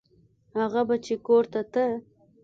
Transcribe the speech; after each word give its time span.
هغه 0.59 0.81
به 0.87 0.95
چې 1.05 1.13
کور 1.25 1.43
ته 1.53 1.61
ته. 1.73 1.85